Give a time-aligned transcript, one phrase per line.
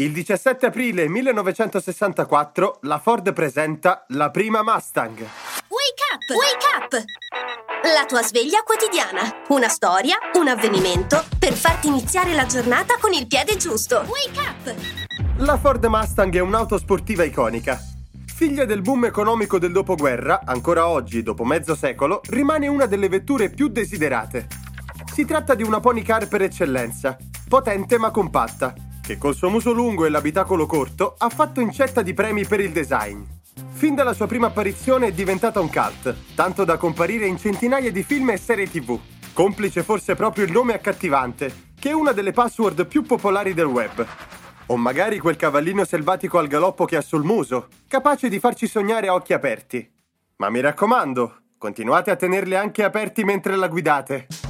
[0.00, 5.16] Il 17 aprile 1964 la Ford presenta la prima Mustang.
[5.18, 6.36] Wake up!
[6.36, 7.04] Wake up!
[7.82, 9.42] La tua sveglia quotidiana.
[9.48, 14.06] Una storia, un avvenimento per farti iniziare la giornata con il piede giusto.
[14.06, 14.74] Wake up!
[15.38, 17.76] La Ford Mustang è un'auto sportiva iconica.
[18.24, 23.50] Figlia del boom economico del dopoguerra, ancora oggi, dopo mezzo secolo, rimane una delle vetture
[23.50, 24.46] più desiderate.
[25.12, 27.16] Si tratta di una pony car per eccellenza,
[27.48, 28.72] potente ma compatta,
[29.08, 32.72] che col suo muso lungo e l'abitacolo corto ha fatto incetta di premi per il
[32.72, 33.22] design.
[33.72, 38.02] Fin dalla sua prima apparizione è diventata un cult, tanto da comparire in centinaia di
[38.02, 39.00] film e serie tv.
[39.32, 44.06] Complice forse proprio il nome accattivante, che è una delle password più popolari del web.
[44.66, 49.08] O magari quel cavallino selvatico al galoppo che ha sul muso, capace di farci sognare
[49.08, 49.90] a occhi aperti.
[50.36, 54.47] Ma mi raccomando, continuate a tenerli anche aperti mentre la guidate.